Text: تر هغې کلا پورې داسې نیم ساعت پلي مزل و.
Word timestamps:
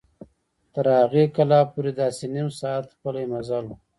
تر 0.73 0.85
هغې 0.99 1.23
کلا 1.35 1.61
پورې 1.71 1.91
داسې 2.01 2.25
نیم 2.35 2.49
ساعت 2.59 2.85
پلي 3.01 3.25
مزل 3.31 3.63
و. 3.67 3.71